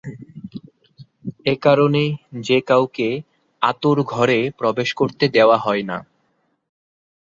[1.45, 2.03] এ কারণে
[2.39, 3.07] যে-কাউকে
[3.61, 5.97] অাঁতুড় ঘরে প্রবেশ করতে দেওয়া হয় না।